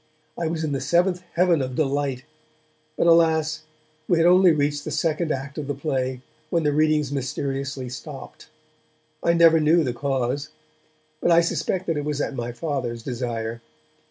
[0.35, 2.25] I was in the seventh heaven of delight,
[2.97, 3.65] but alas!
[4.07, 8.49] we had only reached the second act of the play, when the readings mysteriously stopped.
[9.21, 10.49] I never knew the cause,
[11.21, 13.61] but I suspect that it was at my Father's desire.